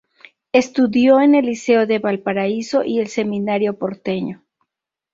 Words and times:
Estudió 0.51 1.21
en 1.21 1.35
el 1.35 1.45
Liceo 1.45 1.85
de 1.85 1.99
Valparaíso 1.99 2.83
y 2.83 2.97
el 2.97 3.07
Seminario 3.07 3.77
porteño. 3.77 4.43